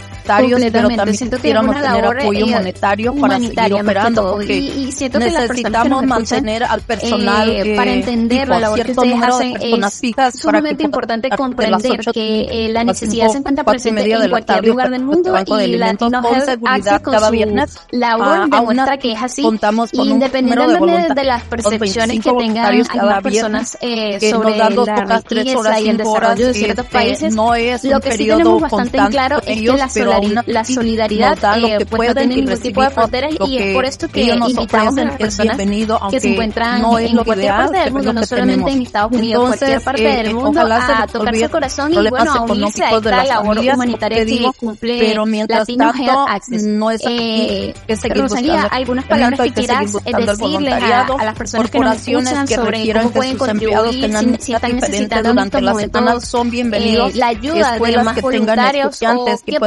pero 0.72 0.90
también 0.90 1.18
siento 1.18 1.38
que 1.38 1.54
tener 1.54 2.06
apoyo 2.06 2.46
eh, 2.46 2.52
monetario 2.52 3.16
para 3.16 3.40
seguir 3.40 3.74
operando 3.74 4.32
porque 4.34 4.58
y, 4.58 4.92
siento 4.92 5.20
que 5.20 5.26
necesitamos 5.26 6.06
mantener 6.06 6.64
al 6.64 6.82
personal 6.82 7.50
eh, 7.50 7.76
para 7.76 7.92
entender 7.92 8.48
la 8.48 8.60
labor 8.60 8.84
que 8.84 8.92
ustedes 8.92 9.22
hacen 9.22 9.56
es 9.62 10.40
sumamente 10.40 10.84
importante 10.84 11.30
comprender 11.30 12.00
que 12.14 12.66
eh, 12.66 12.70
la 12.72 12.84
necesidad 12.84 13.30
se 13.30 13.40
encuentra 13.40 13.64
presente 13.64 14.12
en 14.12 14.30
cualquier 14.30 14.66
lugar 14.66 14.90
del 14.90 15.04
mundo 15.04 15.36
y 15.60 15.78
Latino 15.78 16.22
Health 16.24 16.60
Access 16.66 17.00
con 17.02 17.14
cada 17.14 17.32
viernes 17.32 17.80
labor 17.92 18.50
demuestra 18.50 18.98
que 18.98 19.14
es 19.14 19.22
así. 19.22 19.44
independientemente 19.94 21.14
de 21.14 21.24
las 21.24 21.44
percepciones 21.44 22.24
que 22.24 22.32
tengan 22.32 22.66
algunas 22.66 23.24
personas 23.24 23.78
sobre 24.20 24.58
la 24.58 24.70
riqueza 24.70 25.80
y 25.82 25.90
el 25.90 25.98
desarrollo 25.98 26.48
de 26.48 26.54
ciertos 26.54 26.86
países 26.88 27.34
lo 27.36 28.00
que 28.00 28.12
sí 28.12 28.28
tenemos 28.28 28.62
bastante 28.62 28.98
en 28.98 29.08
claro 29.08 29.42
es 29.46 29.94
que 29.94 30.06
la 30.06 30.19
la 30.46 30.64
solidaridad 30.64 31.38
eh, 31.58 31.86
pues 31.90 32.10
no 32.10 32.16
tiene 32.16 32.36
ningún 32.36 32.60
tipo 32.60 32.84
de 32.84 32.90
fronteras 32.90 33.34
y 33.48 33.58
es 33.58 33.76
por 33.76 33.86
esto 33.86 34.08
que 34.08 34.22
invitamos 34.24 34.98
a 34.98 35.06
las 35.06 35.18
personas 35.18 35.58
que 36.12 36.20
se 36.20 36.32
encuentran 36.32 36.82
no 36.82 37.00
en 37.00 37.16
cualquier 37.24 37.54
parte 37.54 37.78
del 37.80 37.94
mundo, 37.94 38.14
no 38.14 38.26
solamente 38.26 38.72
en 38.72 38.82
Estados 38.82 39.12
Unidos, 39.12 39.48
cualquier 39.48 39.82
parte 39.82 40.04
del 40.04 40.28
eh, 40.28 40.34
mundo, 40.34 40.62
a 40.62 41.08
tocarse 41.08 41.44
el 41.44 41.50
corazón 41.50 41.94
y 41.94 42.10
bueno, 42.10 42.34
a 42.34 42.42
unirse 42.42 42.84
a 42.84 42.92
esta 42.92 43.24
labor 43.24 43.60
humanitaria 43.60 44.26
que 44.26 44.52
cumple 44.58 45.00
pero 45.00 45.26
mientras 45.26 45.60
Latino 45.60 45.92
tanto, 45.92 46.28
Access. 46.28 46.64
No 46.64 46.92
es 46.92 47.02
eh, 47.08 47.74
Rosalía, 48.16 48.64
algunas 48.64 49.06
palabras 49.06 49.40
que 49.40 49.54
quieras 49.54 49.94
decirles 50.04 50.74
a, 50.74 51.02
a, 51.02 51.26
las 51.26 51.36
personas 51.36 51.70
que 51.70 51.80
nos 51.80 52.08
escuchan 52.08 52.48
sobre 52.48 52.94
cómo 52.94 53.12
pueden 53.12 53.38
contribuir 53.38 54.14
si, 54.14 54.36
si 54.40 54.54
están 54.54 54.76
necesitando 54.76 55.30
en 55.30 55.40
estos 55.40 55.62
momentos 55.62 56.24
son 56.26 56.50
bienvenidos. 56.50 57.16
la 57.16 57.28
ayuda 57.28 57.80
de 57.80 57.92
los 57.92 58.04
más 58.04 58.22
voluntarios 58.22 59.02
o 59.04 59.26
qué 59.46 59.60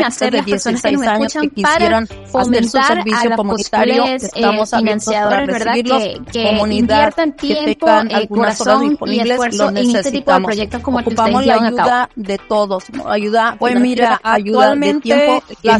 pudiesen 0.00 0.06
hacer 0.06 0.34
las 0.34 0.46
personas 0.46 0.82
que 0.82 0.92
nos 0.92 1.06
escuchan 1.06 1.50
que 1.50 1.62
para 1.62 2.06
fomentar 2.26 2.98
a 2.98 3.24
las 3.24 3.40
posibles 3.40 4.30
eh, 4.34 4.76
financiadores, 4.76 5.46
¿verdad? 5.46 5.74
Que, 5.74 6.20
que 6.32 6.50
inviertan 6.70 7.36
tiempo, 7.36 7.86
eh, 8.08 8.28
corazón 8.28 8.98
y 9.06 9.20
esfuerzo 9.20 9.68
en 9.70 9.96
este 9.96 10.12
tipo 10.12 10.32
de 10.32 10.40
proyectos 10.40 10.82
como 10.82 10.98
Ocupamos 11.00 11.46
la 11.46 11.54
ayuda 11.54 12.10
de 12.14 12.38
todos, 12.38 12.84
ayuda, 13.06 13.56
pues 13.58 13.78
mira, 13.78 14.20
ayuda 14.22 14.74
de 14.74 14.94
tiempo, 14.94 15.42
la 15.62 15.78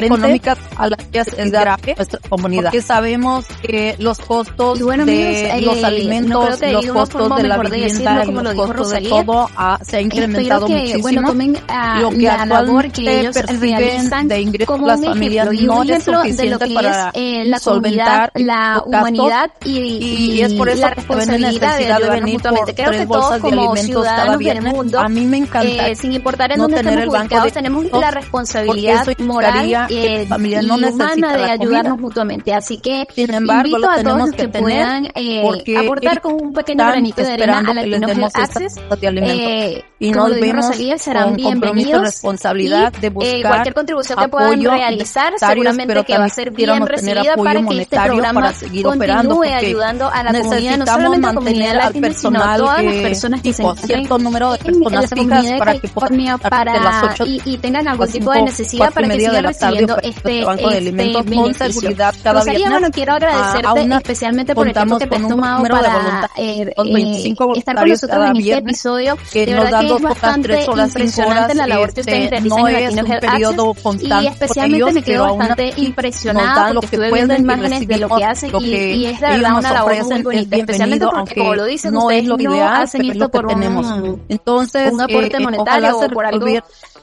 situación 0.00 0.20
económica 0.20 0.56
a 0.76 0.88
las 0.88 1.04
que 1.04 1.18
es 1.18 1.50
grave 1.50 1.94
nuestra 1.96 2.20
comunidad. 2.28 2.62
Porque 2.64 2.82
sabemos 2.82 3.44
que 3.62 3.96
los 3.98 4.18
costos 4.18 4.80
bueno, 4.80 5.04
de 5.04 5.58
eh, 5.58 5.62
los 5.62 5.82
alimentos, 5.82 6.60
los 6.60 6.86
costos 6.86 7.36
de 7.36 7.42
la 7.48 7.58
vivienda, 7.58 8.24
como 8.24 8.42
los 8.42 8.54
costos 8.54 8.90
de 8.90 9.00
todo 9.02 9.48
ha, 9.56 9.78
se 9.84 9.98
ha 9.98 10.00
incrementado 10.00 10.66
que, 10.66 10.74
muchísimo. 10.74 11.02
Bueno, 11.02 11.28
tomen 11.28 11.56
uh, 11.56 12.00
lo 12.00 12.10
que 12.10 12.22
la 12.22 12.46
labor 12.46 12.90
que 12.90 13.20
ellos 13.20 13.36
realizan 13.60 14.28
de 14.28 14.40
ingresos 14.40 14.66
como 14.66 14.86
las 14.86 15.04
familias 15.04 15.48
ejemplo, 15.48 15.74
no 15.74 15.82
es 15.82 16.04
suficiente 16.04 16.74
para 16.74 17.10
eh, 17.14 17.44
la 17.44 17.58
solventar 17.58 18.30
la 18.34 18.82
humanidad 18.84 19.50
y, 19.64 19.78
y, 19.78 20.32
y, 20.32 20.42
es 20.42 20.54
por 20.54 20.68
eso 20.68 20.82
la 20.82 20.90
responsabilidad 20.90 21.78
de, 21.78 22.04
de 22.04 22.10
venir 22.10 22.40
por 22.40 22.74
Creo 22.74 22.90
que 22.90 23.06
todos 23.06 23.40
como 23.40 23.76
ciudadanos 23.76 24.38
del 24.38 24.62
mundo, 24.62 24.98
a 24.98 25.08
mí 25.08 25.24
me 25.24 25.38
encanta 25.38 25.88
eh, 25.88 25.96
sin 25.96 26.12
importar 26.12 26.52
en 26.52 26.58
no 26.58 26.64
dónde 26.64 26.80
estemos 26.80 27.20
ubicados, 27.20 27.52
tenemos 27.52 27.86
la 27.92 28.10
responsabilidad 28.10 29.06
moral 29.18 29.87
eh, 29.90 30.26
familia 30.26 30.62
no 30.62 30.76
humana 30.76 31.36
de 31.36 31.44
ayudarnos 31.44 31.98
mutuamente. 31.98 32.52
Así 32.52 32.78
que 32.78 33.06
Sin 33.14 33.32
embargo, 33.32 33.68
invito 33.68 33.90
a 33.90 34.02
todos 34.02 34.18
los 34.18 34.30
que, 34.32 34.50
que 34.50 34.58
puedan 34.60 35.08
eh, 35.14 35.42
aportar 35.76 36.20
con 36.20 36.34
un 36.34 36.52
pequeño 36.52 36.86
granito 36.86 37.22
de 37.22 37.32
arena 37.32 37.58
a 37.66 37.82
Health 37.82 38.36
Access. 38.36 38.76
Eh, 39.02 39.84
y 39.98 40.10
nos 40.12 40.30
vemos 40.30 40.66
Rosalía, 40.66 40.98
serán 40.98 41.34
bienvenidos. 41.34 42.02
responsabilidad 42.02 42.92
y, 42.96 43.00
de 43.00 43.06
eh, 43.08 43.10
buscar 43.10 43.42
cualquier 43.42 43.74
contribución 43.74 44.18
que 44.18 44.28
puedan 44.28 44.62
realizar, 44.62 45.32
seguramente 45.36 46.04
que 46.04 46.18
va 46.18 46.24
a 46.24 46.28
ser 46.28 46.50
bien 46.52 46.86
recibida 46.86 47.34
para 47.36 47.62
que 47.62 47.82
este 47.82 48.00
programa 48.00 48.40
para 48.40 48.52
seguir 48.52 48.84
continúe 48.84 49.42
ayudando 49.42 50.08
a 50.08 50.22
la 50.22 50.32
comunidad, 50.40 50.78
no 50.78 50.86
solamente 50.86 51.26
a 51.26 51.30
la 51.30 51.34
comunidad 51.34 51.74
latina, 51.74 52.12
sino 52.12 52.42
a 52.42 52.56
todas 52.56 52.84
las 52.84 52.94
personas 52.94 53.42
que 53.42 53.52
se 53.52 53.64
cierto 53.86 54.18
número 54.18 54.52
de 54.52 54.58
personas 54.58 55.10
fijas 55.10 55.58
para 55.58 55.78
que 55.78 55.88
puedan 55.88 56.38
para 56.38 57.12
y, 57.26 57.40
y 57.44 57.58
tengan 57.58 57.88
algún 57.88 58.08
tipo 58.08 58.32
de 58.32 58.42
necesidad 58.42 58.92
para 58.92 59.08
que 59.08 59.20
sigan 59.20 59.44
recibiendo 59.44 59.77
este, 60.02 60.44
banco 60.44 60.70
de 60.70 60.76
alimentos 60.76 61.24
este 61.24 61.36
con 61.36 61.54
seguridad 61.54 62.14
cada 62.22 62.40
Rosalía, 62.40 62.70
bueno, 62.70 62.88
quiero 62.90 63.12
agradecerte 63.14 63.94
especialmente 63.96 64.54
por 64.54 64.68
el 64.68 64.74
tiempo 64.74 64.98
que 64.98 65.06
te 65.06 65.16
has 65.16 65.28
tomado 65.28 65.62
para 65.64 66.30
eh, 66.36 66.72
eh, 66.76 67.34
estar 67.56 67.76
con 67.76 67.88
nosotros 67.88 68.30
en 68.30 68.36
este 68.36 68.54
episodio. 68.58 69.18
Que 69.32 69.46
de 69.46 69.54
verdad 69.54 69.80
que 69.80 69.94
es 69.94 70.02
bastante 70.02 70.64
impresionante 70.64 71.54
la 71.54 71.66
labor 71.66 71.92
que 71.92 72.00
ustedes 72.00 72.30
realizan 72.30 72.68
en 72.68 72.84
Latino 72.84 73.06
Health 73.06 73.24
Access 73.24 74.02
y 74.02 74.26
especialmente 74.26 74.92
me 74.92 75.02
quedo 75.02 75.36
bastante 75.36 75.72
impresionada 75.76 76.72
porque 76.74 76.86
estuve 76.86 77.12
viendo 77.12 77.34
imágenes 77.34 77.86
de 77.86 77.98
lo 77.98 78.08
que 78.08 78.24
hacen 78.24 78.52
y, 78.60 79.06
es 79.06 79.20
de 79.20 79.26
verdad 79.26 79.58
una 79.58 79.72
labor 79.72 80.04
muy 80.04 80.22
bonita, 80.22 80.56
especialmente 80.56 81.06
porque 81.06 81.34
como 81.34 81.54
lo 81.54 81.64
dicen 81.64 81.96
ustedes 81.96 82.24
no 82.24 82.64
hacen 82.64 83.04
esto 83.10 83.30
por 83.30 83.46
un, 83.46 84.22
entonces 84.28 84.92
un 84.92 85.00
aporte 85.00 85.36
eh, 85.36 85.40
monetario 85.40 85.98
o 85.98 86.08
por 86.08 86.26
algo 86.26 86.46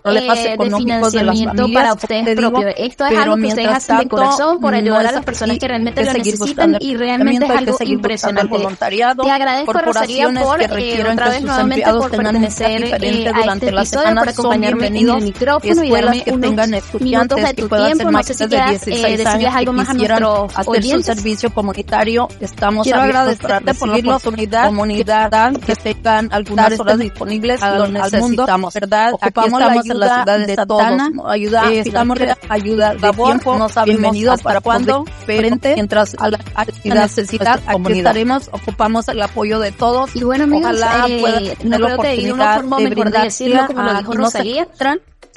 problemas 0.05 0.39
eh, 0.39 0.55
de 0.57 0.69
financiamiento 0.77 1.67
para 1.74 1.93
ustedes 1.93 2.35
propios. 2.35 2.74
Esto 2.77 3.05
es 3.05 3.17
algo 3.17 3.35
que 3.38 3.47
ustedes 3.47 3.67
hacen 3.67 3.97
de 3.97 4.07
corazón 4.07 4.59
por 4.59 4.74
ayudar 4.75 5.07
a 5.07 5.12
las 5.12 5.25
personas 5.25 5.57
que 5.57 5.67
realmente 5.67 6.05
lo 6.05 6.13
necesitan 6.13 6.77
y 6.79 6.95
realmente 6.95 7.45
es 7.45 7.51
algo 7.51 7.77
impresionante. 7.81 8.57
Te 9.24 9.31
agradezco, 9.31 9.74
Rosalía, 9.74 10.29
por 10.29 10.62
eh, 10.62 11.05
otra 11.12 11.29
vez 11.29 11.43
nuevamente 11.43 11.91
por 11.91 12.12
pertenecer 12.12 12.83
eh, 12.83 13.31
a 13.33 13.53
este 13.53 13.69
episodio, 13.69 14.15
por 14.15 14.29
acompañarme 14.29 14.88
en 14.88 15.09
el 15.09 15.21
micrófono 15.21 15.83
y 15.83 15.91
darme 15.91 16.24
unos 16.27 17.01
minutos 17.01 17.41
de 17.41 17.53
tu 17.53 17.69
tiempo. 17.69 18.12
No 18.12 18.24
sé 18.24 18.33
si 18.33 18.45
quieras 18.45 18.88
eh, 18.88 19.17
decirles 19.17 19.55
algo 19.55 19.74
más 19.74 19.89
a 19.89 19.93
nuestros 19.93 20.67
oyentes. 20.67 21.05
servicio 21.05 21.53
comunitario, 21.53 22.27
estamos 22.39 22.83
Quiero 22.83 23.01
agradecerte 23.01 23.74
por 23.74 23.88
la 23.89 23.95
oportunidad 23.97 24.67
comunidad 24.67 25.53
que 25.65 25.75
tengan 25.75 26.29
algunas 26.31 26.79
horas 26.79 27.00
disponibles 27.00 27.62
lo 27.62 27.88
necesitamos, 27.88 28.74
¿verdad? 28.74 29.13
Ocupamos 29.13 29.59
la 29.59 29.69
la 30.00 30.24
ciudad 30.24 30.46
de, 30.46 30.56
Satana, 30.56 31.12
ayuda, 31.28 31.72
estamos 31.74 32.18
ayuda 32.50 32.94
de 32.96 33.12
tiempo, 33.12 33.58
nos 33.58 33.78
ha 33.78 33.86
bienvenido 33.86 34.38
para 34.38 34.62
cuando 34.62 35.06
frente 35.25 35.75
mientras 35.75 36.16
a 36.20 36.30
la, 36.30 36.40
necesidad 36.84 37.62
aquí 37.66 37.94
estaremos, 37.94 38.50
ocupamos 38.52 39.08
el 39.10 39.22
apoyo 39.22 39.60
de 39.60 39.72
todos. 39.72 40.16
Y 40.16 40.24
bueno, 40.24 40.46
amigos, 40.46 40.72
ojalá 40.72 41.06
eh, 41.08 41.20
puedan 41.20 41.56
tener 41.56 41.80
la 41.80 41.96
oportunidad 41.96 42.64
de 42.64 42.90
brindarle 42.90 43.68
como 43.68 43.84
lo 43.84 43.94
dijo 43.96 44.14
Rosalía, 44.14 44.68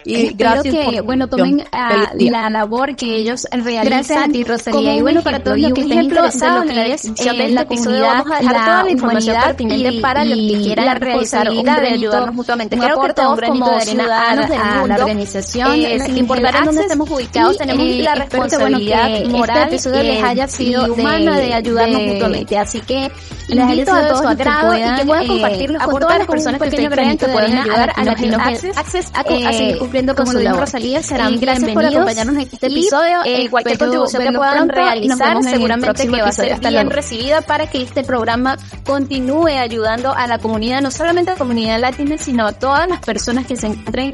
y 0.04 0.34
gracias 0.34 0.74
que, 0.74 1.00
bueno, 1.00 1.28
tomen 1.28 1.60
uh, 1.60 2.30
la 2.30 2.50
labor 2.50 2.94
que 2.96 3.16
ellos 3.16 3.46
realizan. 3.50 3.84
Gracias 3.84 4.22
a 4.22 4.28
ti, 4.28 4.44
Rosalía. 4.44 4.96
Y 4.96 5.02
bueno, 5.02 5.22
para 5.22 5.40
todos 5.40 5.58
los 5.58 5.72
que 5.72 5.82
estén 5.82 6.02
interesados 6.02 6.64
en 6.70 6.78
es, 6.78 7.04
eh, 7.04 7.48
la 7.50 7.66
comunidad, 7.66 8.24
vamos 8.24 8.32
a 8.32 8.38
dejar 8.40 8.64
toda 8.64 8.84
la 8.84 8.90
información 8.90 9.36
pertinente 9.44 9.88
y, 9.88 10.00
para 10.00 10.24
los 10.24 10.38
que 10.38 10.62
quieran 10.62 11.00
realizar 11.00 11.50
un 11.50 11.64
de 11.64 11.70
ayudarnos 11.70 12.34
mutuamente. 12.34 12.76
Creo 12.76 13.00
que 13.00 13.12
todos 13.14 13.40
como 13.40 13.80
ciudadanos 13.80 14.48
del 14.48 14.58
mundo, 14.58 14.84
a 14.84 14.88
la 14.88 14.96
organización, 14.96 15.74
eh, 15.74 16.00
sin 16.00 16.18
importar 16.18 16.56
en 16.56 16.64
dónde 16.64 16.82
estemos 16.82 17.10
ubicados, 17.10 17.58
tenemos 17.58 17.84
eh, 17.84 18.02
la 18.02 18.14
responsabilidad 18.14 19.18
que 19.18 19.28
moral 19.28 19.58
este 19.58 19.74
episodio 19.76 20.02
les 20.02 20.22
haya 20.22 20.48
sido 20.48 20.92
humana 20.92 21.38
de, 21.38 21.54
ayudarnos 21.54 22.02
mutuamente. 22.02 22.58
Así 22.58 22.80
que 22.80 23.10
les 23.54 23.70
invito 23.70 23.92
a 23.92 24.08
todos 24.08 24.26
a 24.26 24.36
que 24.36 24.44
puedan, 24.44 24.94
y 24.94 25.00
que 25.00 25.06
puedan 25.06 25.26
compartirlo 25.26 25.78
con 25.78 26.00
todas 26.00 26.18
las 26.18 26.26
personas 26.26 26.60
que 26.60 26.68
ustedes 26.68 26.90
crean 26.90 27.18
que 27.18 27.28
pueden 27.28 27.58
ayudar 27.58 27.92
a 27.94 28.04
Latino 28.04 28.38
Access 28.38 29.10
a 29.14 29.52
seguir 29.52 29.78
cumpliendo 29.78 30.14
como 30.14 30.32
su 30.32 30.38
Rosalía, 30.38 31.02
serán 31.02 31.38
gracias 31.38 31.70
por 31.72 31.84
acompañarnos 31.84 32.36
en 32.36 32.42
este 32.42 32.66
episodio. 32.66 33.20
Eh, 33.24 33.48
cualquier 33.50 33.78
contribución 33.78 34.22
que 34.24 34.32
puedan 34.32 34.68
realizar, 34.68 35.42
seguramente 35.42 36.08
que 36.08 36.22
va 36.22 36.28
a 36.28 36.32
ser 36.32 36.58
bien 36.60 36.90
recibida 36.90 37.40
para 37.42 37.66
que 37.68 37.82
este 37.82 38.04
programa 38.04 38.56
continúe 38.84 39.48
ayudando 39.48 40.12
a 40.12 40.26
la 40.26 40.38
comunidad, 40.38 40.80
no 40.80 40.90
solamente 40.90 41.30
a 41.30 41.34
la 41.34 41.38
comunidad 41.38 41.80
latina, 41.80 42.16
sino 42.18 42.46
a 42.46 42.52
todas 42.52 42.88
las 42.88 43.00
personas 43.00 43.46
que 43.46 43.56
se 43.56 43.66
encuentren 43.66 44.12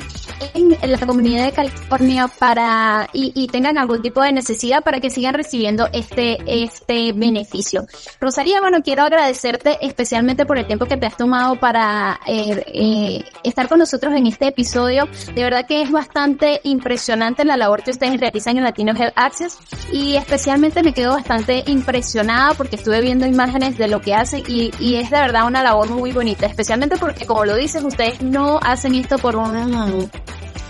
en 0.54 0.92
la 0.92 0.98
comunidad 0.98 1.44
de 1.44 1.52
California 1.52 2.28
para 2.38 3.08
y, 3.12 3.32
y, 3.34 3.48
tengan 3.48 3.78
algún 3.78 4.02
tipo 4.02 4.22
de 4.22 4.32
necesidad 4.32 4.82
para 4.82 5.00
que 5.00 5.10
sigan 5.10 5.34
recibiendo 5.34 5.88
este 5.92 6.38
este 6.46 7.12
beneficio. 7.12 7.86
Rosaría, 8.20 8.60
bueno, 8.60 8.78
quiero 8.82 9.04
agradecerte 9.24 9.78
especialmente 9.80 10.44
por 10.44 10.58
el 10.58 10.66
tiempo 10.66 10.84
que 10.84 10.98
te 10.98 11.06
has 11.06 11.16
tomado 11.16 11.56
para 11.56 12.20
eh, 12.26 12.62
eh, 12.66 13.24
estar 13.42 13.68
con 13.68 13.78
nosotros 13.78 14.14
en 14.14 14.26
este 14.26 14.48
episodio. 14.48 15.08
De 15.34 15.42
verdad 15.42 15.66
que 15.66 15.80
es 15.80 15.90
bastante 15.90 16.60
impresionante 16.64 17.44
la 17.44 17.56
labor 17.56 17.82
que 17.82 17.90
ustedes 17.90 18.20
realizan 18.20 18.58
en 18.58 18.64
Latino 18.64 18.92
Health 18.92 19.14
Access 19.16 19.58
y 19.90 20.16
especialmente 20.16 20.82
me 20.82 20.92
quedo 20.92 21.12
bastante 21.12 21.64
impresionada 21.66 22.52
porque 22.52 22.76
estuve 22.76 23.00
viendo 23.00 23.26
imágenes 23.26 23.78
de 23.78 23.88
lo 23.88 24.02
que 24.02 24.14
hacen 24.14 24.42
y, 24.46 24.70
y 24.78 24.96
es 24.96 25.10
de 25.10 25.18
verdad 25.18 25.46
una 25.46 25.62
labor 25.62 25.88
muy 25.88 26.12
bonita, 26.12 26.44
especialmente 26.44 26.96
porque 26.98 27.24
como 27.24 27.46
lo 27.46 27.56
dices, 27.56 27.82
ustedes 27.82 28.20
no 28.20 28.58
hacen 28.62 28.94
esto 28.94 29.16
por 29.16 29.36
un, 29.36 30.10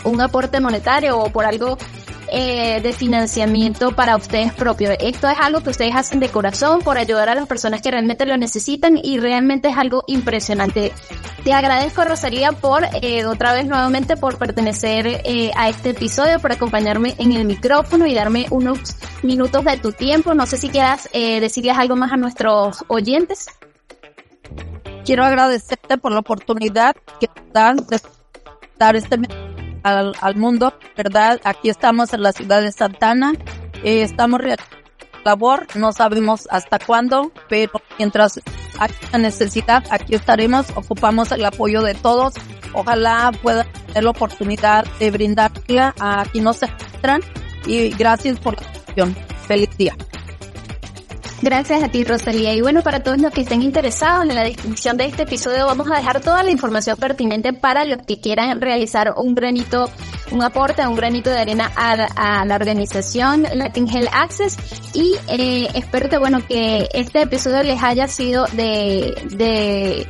un 0.04 0.20
aporte 0.20 0.61
monetario 0.61 1.18
o 1.18 1.30
por 1.30 1.44
algo 1.44 1.76
eh, 2.31 2.81
de 2.83 2.93
financiamiento 2.93 3.95
para 3.95 4.16
ustedes 4.16 4.52
propios. 4.52 4.97
Esto 5.00 5.28
es 5.28 5.38
algo 5.38 5.61
que 5.61 5.71
ustedes 5.71 5.95
hacen 5.95 6.21
de 6.21 6.28
corazón 6.28 6.81
por 6.81 6.99
ayudar 6.99 7.28
a 7.28 7.35
las 7.35 7.47
personas 7.47 7.83
que 7.83 7.90
realmente 7.90 8.26
lo 8.26 8.37
necesitan 8.37 8.99
y 9.02 9.19
realmente 9.19 9.69
es 9.69 9.76
algo 9.76 10.04
impresionante. 10.07 10.93
Te 11.45 11.52
agradezco 11.52 12.04
Rosaría 12.04 12.52
por 12.52 12.85
eh, 13.02 13.26
otra 13.26 13.52
vez 13.52 13.66
nuevamente 13.66 14.16
por 14.16 14.38
pertenecer 14.38 15.07
eh, 15.07 15.50
a 15.57 15.69
este 15.69 15.90
episodio, 15.90 16.40
por 16.40 16.52
acompañarme 16.52 17.14
en 17.19 17.33
el 17.33 17.45
micrófono 17.45 18.07
y 18.07 18.14
darme 18.14 18.47
unos 18.50 18.97
minutos 19.23 19.64
de 19.64 19.76
tu 19.76 19.93
tiempo. 19.93 20.35
No 20.35 20.47
sé 20.47 20.57
si 20.57 20.69
quieras 20.69 21.09
decirles 21.12 21.76
algo 21.76 21.97
más 21.97 22.12
a 22.12 22.16
nuestros 22.16 22.85
oyentes. 22.88 23.47
Quiero 25.04 25.25
agradecerte 25.25 25.99
por 25.99 26.12
la 26.12 26.21
oportunidad 26.21 26.97
que 27.21 27.28
dan 27.52 27.76
de 27.76 28.00
dar 28.78 28.97
este 28.97 29.19
al, 29.84 30.14
al 30.20 30.34
mundo, 30.34 30.74
¿verdad? 30.96 31.40
Aquí 31.44 31.68
estamos 31.68 32.12
en 32.12 32.22
la 32.22 32.32
ciudad 32.32 32.60
de 32.62 32.72
Santana, 32.72 33.32
eh, 33.84 34.02
estamos 34.02 34.40
labor, 35.24 35.66
no 35.74 35.92
sabemos 35.92 36.48
hasta 36.50 36.78
cuándo, 36.78 37.32
pero 37.48 37.80
mientras 37.98 38.40
hay 38.78 39.20
necesidad, 39.20 39.84
aquí 39.90 40.14
estaremos, 40.14 40.66
ocupamos 40.74 41.32
el 41.32 41.44
apoyo 41.44 41.82
de 41.82 41.94
todos, 41.94 42.34
ojalá 42.72 43.32
pueda 43.42 43.64
tener 43.86 44.04
la 44.04 44.10
oportunidad 44.10 44.84
de 44.98 45.10
brindarle 45.10 45.80
a 45.80 46.24
quienes 46.30 46.44
nos 46.44 46.62
encuentran 46.62 47.20
y 47.66 47.90
gracias 47.90 48.38
por 48.38 48.60
la 48.60 48.68
atención. 48.68 49.16
Feliz 49.46 49.76
día. 49.76 49.96
Gracias 51.44 51.82
a 51.82 51.90
ti, 51.90 52.04
Rosalía. 52.04 52.54
Y 52.54 52.62
bueno, 52.62 52.80
para 52.80 53.02
todos 53.02 53.20
los 53.20 53.30
que 53.30 53.42
estén 53.42 53.60
interesados 53.60 54.22
en 54.22 54.34
la 54.34 54.44
descripción 54.44 54.96
de 54.96 55.04
este 55.04 55.24
episodio, 55.24 55.66
vamos 55.66 55.90
a 55.90 55.96
dejar 55.96 56.22
toda 56.22 56.42
la 56.42 56.50
información 56.50 56.96
pertinente 56.96 57.52
para 57.52 57.84
los 57.84 57.98
que 57.98 58.18
quieran 58.18 58.62
realizar 58.62 59.12
un 59.14 59.34
granito, 59.34 59.90
un 60.32 60.42
aporte, 60.42 60.86
un 60.86 60.96
granito 60.96 61.28
de 61.28 61.38
arena 61.38 61.70
a, 61.76 62.46
la 62.46 62.54
organización 62.54 63.42
Latin 63.56 63.86
Health 63.86 64.08
Access. 64.10 64.56
Y 64.94 65.16
eh, 65.28 65.68
espero 65.74 66.08
que, 66.08 66.16
bueno, 66.16 66.40
que 66.48 66.88
este 66.94 67.20
episodio 67.20 67.62
les 67.62 67.82
haya 67.82 68.08
sido 68.08 68.46
de, 68.54 69.14
de 69.36 70.06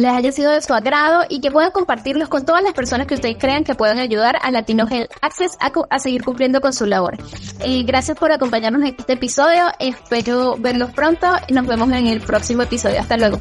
les 0.00 0.12
haya 0.12 0.32
sido 0.32 0.50
de 0.50 0.62
su 0.62 0.72
agrado 0.74 1.24
y 1.28 1.40
que 1.40 1.50
puedan 1.50 1.70
compartirlos 1.70 2.28
con 2.28 2.44
todas 2.44 2.62
las 2.62 2.72
personas 2.72 3.06
que 3.06 3.14
ustedes 3.14 3.36
crean 3.38 3.64
que 3.64 3.74
puedan 3.74 3.98
ayudar 3.98 4.36
a 4.40 4.50
Latino 4.50 4.86
Health 4.88 5.10
Access 5.20 5.56
a, 5.60 5.98
seguir 5.98 6.24
cumpliendo 6.24 6.60
con 6.60 6.72
su 6.72 6.86
labor. 6.86 7.16
Eh, 7.60 7.82
gracias 7.84 8.18
por 8.18 8.32
acompañarnos 8.32 8.82
en 8.82 8.94
este 8.98 9.14
episodio. 9.14 9.66
Espero 9.78 10.56
verlos 10.58 10.90
pronto 10.92 11.28
y 11.48 11.52
nos 11.52 11.66
vemos 11.66 11.90
en 11.92 12.06
el 12.06 12.20
próximo 12.20 12.62
episodio. 12.62 13.00
Hasta 13.00 13.16
luego. 13.16 13.40